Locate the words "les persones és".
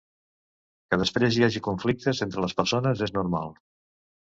2.47-3.17